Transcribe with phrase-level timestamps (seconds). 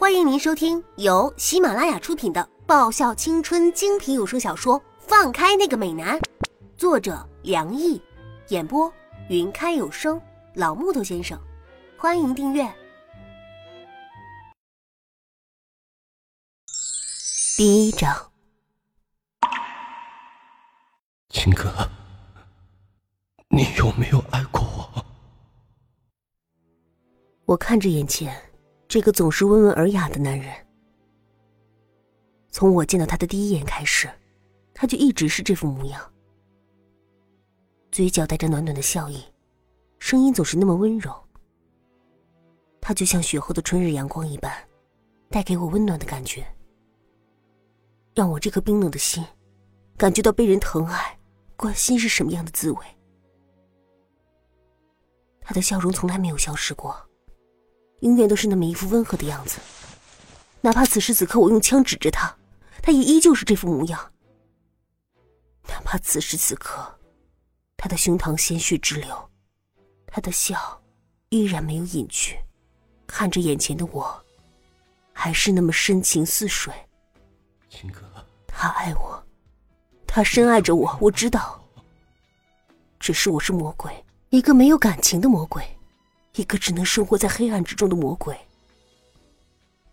[0.00, 6.18] 欢迎您收听由喜马拉雅出品的爆笑青春精品有声小说《放开那个美男》，
[6.74, 8.00] 作者梁毅，
[8.48, 8.90] 演播
[9.28, 10.18] 云开有声
[10.54, 11.38] 老木头先生。
[11.98, 12.66] 欢迎订阅。
[17.58, 18.32] 第一章，
[21.28, 21.70] 青哥，
[23.50, 25.04] 你有没有爱过我？
[27.44, 28.49] 我看着眼前
[28.90, 30.52] 这个总是温文尔雅的男人，
[32.50, 34.10] 从我见到他的第一眼开始，
[34.74, 36.12] 他就一直是这副模样，
[37.92, 39.22] 嘴角带着暖暖的笑意，
[40.00, 41.14] 声音总是那么温柔。
[42.80, 44.52] 他就像雪后的春日阳光一般，
[45.28, 46.44] 带给我温暖的感觉。
[48.12, 49.24] 让我这颗冰冷的心，
[49.96, 51.16] 感觉到被人疼爱、
[51.56, 52.84] 关心是什么样的滋味。
[55.40, 57.08] 他的笑容从来没有消失过，
[58.00, 59.58] 永远都是那么一副温和的样子。
[60.60, 62.34] 哪怕此时此刻我用枪指着他，
[62.82, 64.12] 他也依旧是这副模样。
[65.68, 66.98] 哪怕此时此刻，
[67.76, 69.30] 他的胸膛鲜血直流，
[70.06, 70.82] 他的笑
[71.28, 72.38] 依然没有隐去，
[73.06, 74.22] 看着眼前的我，
[75.12, 76.74] 还是那么深情似水。
[77.68, 78.00] 青哥，
[78.46, 79.22] 他爱我，
[80.06, 81.62] 他深爱着我，我知道。
[82.98, 85.64] 只是我是魔鬼，一个没有感情的魔鬼，
[86.34, 88.36] 一个只能生活在黑暗之中的魔鬼。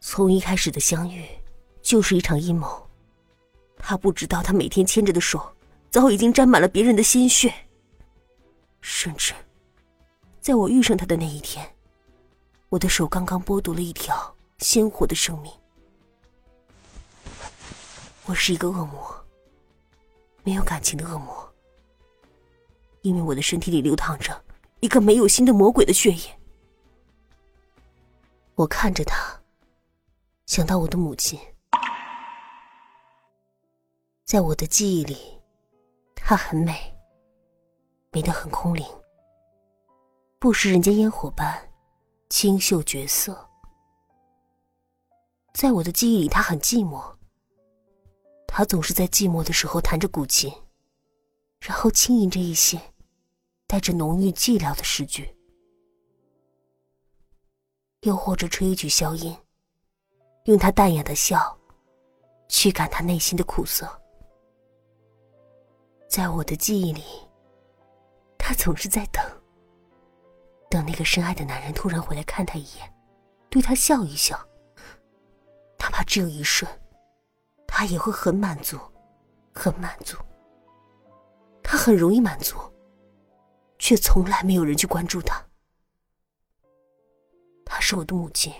[0.00, 1.24] 从一开始的相遇，
[1.82, 2.86] 就是一场阴谋。
[3.76, 5.54] 他不知道，他每天牵着的手，
[5.90, 7.52] 早已经沾满了别人的鲜血。
[8.80, 9.34] 甚至，
[10.40, 11.66] 在我遇上他的那一天，
[12.68, 15.52] 我的手刚刚剥夺了一条鲜活的生命。
[18.24, 19.24] 我是一个恶魔，
[20.44, 21.52] 没有感情的恶魔，
[23.02, 24.40] 因为我的身体里流淌着
[24.80, 26.38] 一个没有心的魔鬼的血液。
[28.54, 29.40] 我看着他，
[30.46, 31.38] 想到我的母亲，
[34.24, 35.38] 在我的记忆里，
[36.14, 36.94] 她很美，
[38.10, 38.84] 美得很空灵，
[40.38, 41.70] 不食人间烟火般
[42.28, 43.48] 清秀绝色。
[45.52, 47.02] 在我的记忆里，她很寂寞。
[48.52, 50.52] 他总是在寂寞的时候弹着古琴，
[51.60, 52.89] 然后轻吟着一些
[53.70, 55.32] 带着浓郁寂寥的诗句，
[58.00, 59.38] 又或者吹一曲箫音，
[60.46, 61.56] 用他淡雅的笑
[62.48, 63.88] 驱赶他内心的苦涩。
[66.08, 67.04] 在我的记忆里，
[68.36, 69.24] 他总是在等，
[70.68, 72.92] 等那个深爱的男人突然回来看他一眼，
[73.48, 74.36] 对他笑一笑，
[75.78, 76.68] 哪怕只有一瞬。
[77.68, 78.76] 他也会很满足，
[79.54, 80.16] 很满足。
[81.62, 82.56] 他很容易满足，
[83.90, 85.44] 却从来没有人去关注她。
[87.64, 88.52] 她是我的母亲，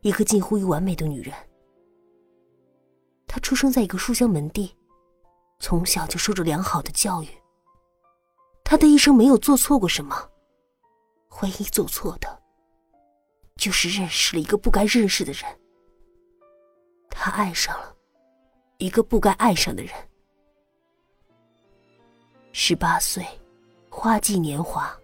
[0.00, 1.34] 一个近乎于完美的女人。
[3.26, 4.74] 她出生在一个书香门第，
[5.58, 7.28] 从小就受着良好的教育。
[8.64, 10.30] 她的一生没有做错过什么，
[11.42, 12.42] 唯一做错的，
[13.56, 15.44] 就是认识了一个不该认识的人。
[17.10, 17.94] 他爱上了
[18.78, 19.92] 一个不该爱上的人。
[22.56, 23.26] 十八岁，
[23.90, 24.96] 花季年华，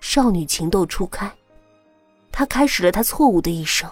[0.00, 1.32] 少女情窦初开，
[2.32, 3.88] 他开始了他错误的一生，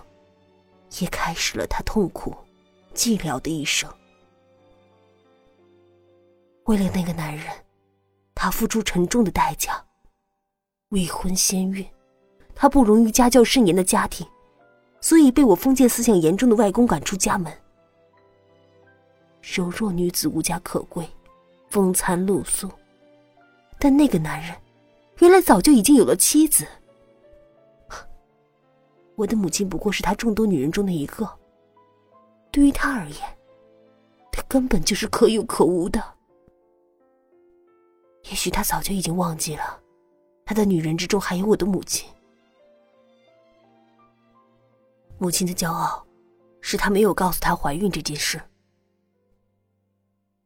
[0.99, 2.37] 也开始了他痛苦、
[2.93, 3.89] 寂寥的一生。
[6.65, 7.47] 为了那个男人，
[8.35, 9.81] 他付出沉重的代价。
[10.89, 11.87] 未婚先孕，
[12.57, 14.27] 他不容于家教甚严的家庭。
[15.01, 17.57] 所以被我封建思想严重的外公赶出家门。
[19.41, 21.09] 柔弱女子无家可归，
[21.69, 22.69] 风餐露宿。
[23.81, 24.55] 但那个男人，
[25.21, 26.67] 原来早就已经有了妻子。
[29.17, 31.29] 我的母亲不过是他众多女人中的一个。
[32.53, 33.39] 对于他而言，
[34.31, 36.03] 他根本就是可有可无的。
[38.25, 39.81] 也许他早就已经忘记了，
[40.45, 42.09] 他的女人之中还有我的母亲。
[45.17, 46.07] 母亲的骄傲，
[46.61, 48.41] 是他没有告诉她怀孕这件事。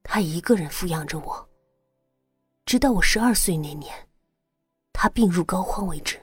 [0.02, 1.48] 她一个人抚养着我，
[2.75, 3.94] 直到我十二岁那年，
[4.93, 6.21] 他病入膏肓为止。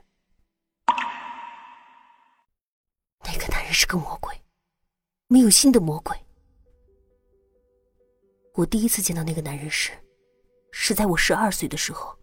[3.23, 4.35] 那个男人是个魔鬼，
[5.27, 6.13] 没有心的魔鬼。
[8.55, 9.93] 我第一次见到那个男人时，
[10.73, 12.13] 是在我十二岁的时候。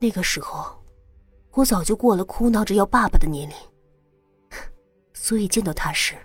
[0.00, 0.80] 那个时候，
[1.50, 3.56] 我早就过了哭闹着要爸爸的年龄。
[5.12, 6.16] 所以见到他时，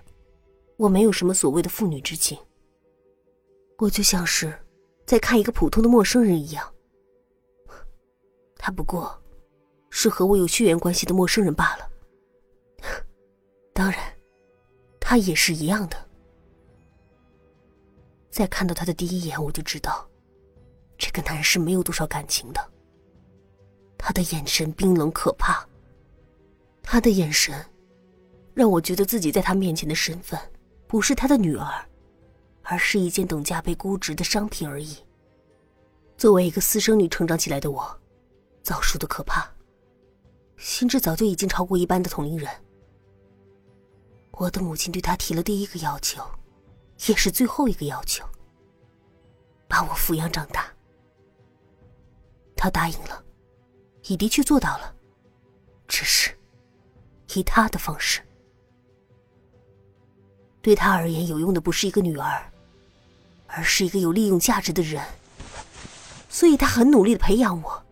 [0.77, 2.37] 我没有什么所谓的父女之情。
[3.79, 4.55] 我就像是
[5.07, 6.71] 在看一个普通的陌生人一样。
[8.65, 9.15] 他不过
[9.91, 11.87] 是和我有血缘关系的陌生人罢了。
[13.71, 13.99] 当然，
[14.99, 15.95] 他也是一样的。
[18.31, 20.09] 在看到他的第一眼，我就知道，
[20.97, 22.71] 这个男人是没有多少感情的。
[23.99, 25.63] 他的眼神冰冷可怕，
[26.81, 27.53] 他的眼神
[28.55, 30.39] 让我觉得自己在他面前的身份
[30.87, 31.87] 不是他的女儿，
[32.63, 34.97] 而是一件等价被估值的商品而已。
[36.17, 38.01] 作为一个私生女成长起来的我，
[38.65, 39.47] 早熟的可怕，
[40.57, 42.49] 心智早就已经超过一般的同龄人。
[44.31, 46.25] 我的母亲对他提了第一个要求，
[47.05, 48.25] 也是最后一个要求，
[49.67, 50.65] 把我抚养长大。
[52.55, 53.23] 他答应了，
[54.05, 54.95] 也的确做到了，
[55.87, 56.35] 只是
[57.35, 58.19] 以他的方式。
[60.63, 62.51] 对他而言，有用的不是一个女儿，
[63.45, 65.05] 而是一个有利用价值的人。
[66.29, 67.84] 所以他很努力的培养我，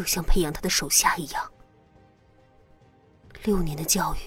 [0.00, 1.52] 就像培养他的手下一样。
[3.44, 4.18] 六年的教育。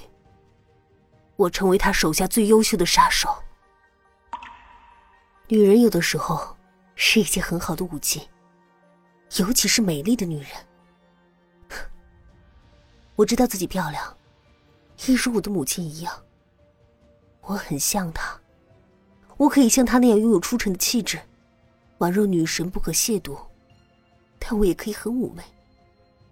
[1.35, 3.27] 我成为他手下最优秀的杀手。
[5.47, 6.55] 女人有的时候
[6.95, 8.29] 是一件很好的武器，
[9.37, 10.49] 尤其是美丽的女人。
[13.15, 14.15] 我知道自己漂亮，
[15.07, 16.23] 一如我的母亲一样。
[17.41, 18.39] 我很像她，
[19.37, 21.19] 我可以像她那样拥有出尘的气质，
[21.97, 23.35] 宛若女神不可亵渎。
[24.37, 25.41] 但我也可以很妩媚，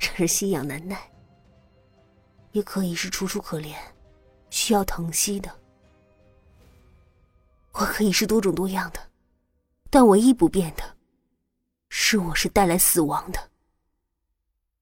[0.02, 1.10] 让人心痒难耐。
[2.52, 3.74] 也可以是楚楚可怜。
[4.50, 5.50] 需要疼惜的，
[7.72, 9.00] 我可以是多种多样的，
[9.90, 10.98] 但唯一不变的，
[11.88, 13.50] 是我是带来死亡的。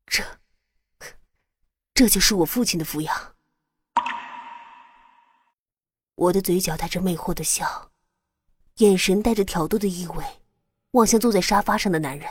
[0.07, 0.23] 这，
[1.93, 3.35] 这就是我父亲的抚养。
[6.15, 7.91] 我的嘴角带着魅惑的笑，
[8.77, 10.25] 眼神带着挑逗的意味，
[10.93, 12.27] 望向坐在沙发上的男人。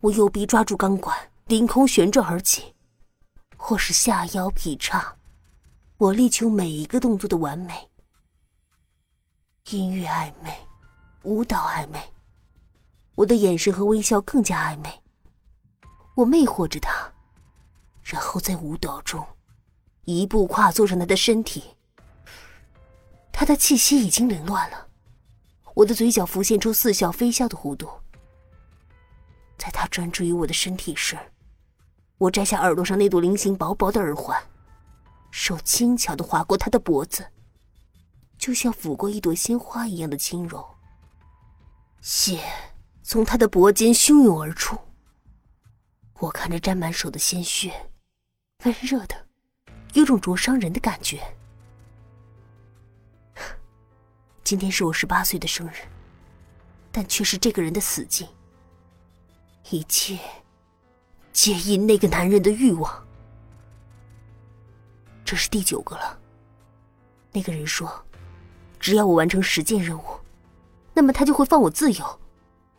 [0.00, 2.74] 我右臂抓住钢管，凌空旋转而起，
[3.54, 5.14] 或是下腰劈叉。
[5.98, 7.90] 我力求每一个动作的完美，
[9.68, 10.50] 音乐暧昧，
[11.22, 12.00] 舞蹈暧昧，
[13.14, 15.02] 我的眼神和微笑更加暧昧。
[16.14, 17.12] 我魅惑着他，
[18.02, 19.22] 然后在舞蹈中，
[20.04, 21.76] 一步跨坐上他的身体。
[23.30, 24.88] 他的气息已经凌乱了，
[25.74, 27.86] 我的嘴角浮现出似笑非笑的弧度。
[29.58, 31.18] 在他专注于我的身体时，
[32.18, 34.40] 我摘下耳朵上那朵菱形薄薄的耳环。
[35.30, 37.26] 手轻巧的划过他的脖子，
[38.38, 40.64] 就像抚过一朵鲜花一样的轻柔。
[42.00, 42.40] 血
[43.02, 44.78] 从他的脖间汹涌而出，
[46.20, 47.90] 我看着沾满手的鲜血，
[48.64, 49.26] 温热的，
[49.94, 51.20] 有种灼伤人的感觉。
[54.44, 55.78] 今天是我十八岁的生日，
[56.92, 58.28] 但却是这个人的死忌。
[59.70, 60.16] 一切，
[61.34, 63.04] 皆因那个男人的欲望。
[65.24, 66.16] 这是第九个了。
[67.32, 67.92] 那个人说
[68.78, 70.04] ：“只要我完成十件任务，
[70.94, 72.20] 那么他就会放我自由，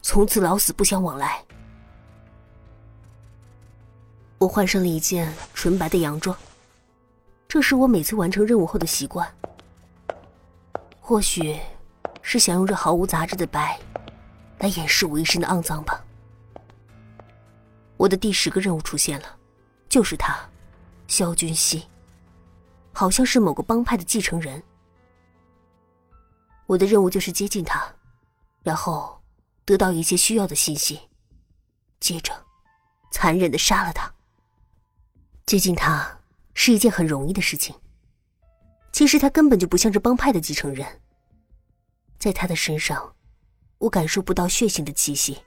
[0.01, 1.43] 从此老死不相往来。”
[4.39, 6.33] 我换上了一件纯白的洋装，
[7.49, 9.29] 这是我每次完成任务后的习惯。
[11.01, 11.59] 或许
[12.21, 13.77] 是想用这毫无杂质的白
[14.59, 16.04] 来掩饰我一身的肮脏吧。
[17.97, 19.37] 我的第十个任务出现了，
[19.87, 20.37] 就是他，
[21.07, 21.83] 萧君熙。
[22.97, 24.63] 好像是某个帮派的继承人。
[26.65, 27.93] 我的任务就是接近他，
[28.63, 29.21] 然后
[29.65, 30.99] 得到一些需要的信息，
[31.99, 32.33] 接着
[33.11, 34.09] 残忍的杀了他。
[35.45, 36.17] 接近他
[36.53, 37.75] 是一件很容易的事情。
[38.93, 40.87] 其实他根本就不像是帮派的继承人。
[42.17, 43.13] 在他的身上，
[43.77, 45.37] 我感受不到血腥的气息，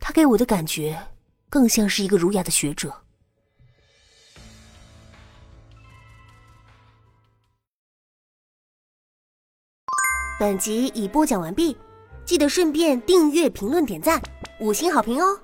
[0.00, 1.00] 他给我的感觉
[1.48, 2.94] 更像是一个儒雅的学者。
[10.40, 11.76] 本集已播讲完毕，
[12.24, 14.22] 记得顺便订阅、评论、点赞、
[14.60, 15.40] 五星好评哦！